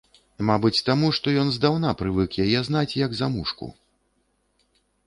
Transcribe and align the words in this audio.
Мабыць 0.49 0.83
таму, 0.87 1.11
што 1.17 1.27
ён 1.43 1.53
здаўна 1.57 1.93
прывык 2.01 2.41
яе 2.47 2.59
знаць, 2.71 2.87
як 3.05 3.11
замужку. 3.21 3.73